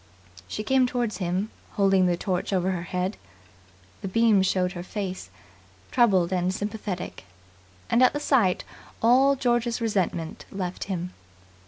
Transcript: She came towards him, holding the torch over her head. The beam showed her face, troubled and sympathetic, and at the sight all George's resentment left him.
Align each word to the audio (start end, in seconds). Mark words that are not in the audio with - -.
She 0.47 0.63
came 0.63 0.87
towards 0.87 1.17
him, 1.17 1.51
holding 1.73 2.07
the 2.07 2.17
torch 2.17 2.51
over 2.51 2.71
her 2.71 2.81
head. 2.81 3.17
The 4.01 4.07
beam 4.07 4.41
showed 4.41 4.71
her 4.71 4.81
face, 4.81 5.29
troubled 5.91 6.33
and 6.33 6.51
sympathetic, 6.51 7.25
and 7.87 8.01
at 8.01 8.11
the 8.11 8.19
sight 8.19 8.63
all 9.03 9.35
George's 9.35 9.79
resentment 9.79 10.45
left 10.51 10.85
him. 10.85 11.13